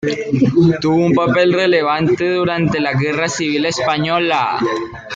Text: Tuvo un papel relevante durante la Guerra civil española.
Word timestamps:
Tuvo 0.81 0.95
un 0.95 1.13
papel 1.13 1.53
relevante 1.53 2.27
durante 2.27 2.79
la 2.79 2.95
Guerra 2.95 3.29
civil 3.29 3.67
española. 3.67 4.57